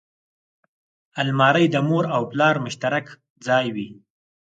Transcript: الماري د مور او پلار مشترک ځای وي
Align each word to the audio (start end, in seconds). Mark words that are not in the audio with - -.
الماري 1.21 1.65
د 1.71 1.75
مور 1.87 2.05
او 2.15 2.21
پلار 2.31 2.55
مشترک 2.65 3.05
ځای 3.47 3.65
وي 3.75 3.89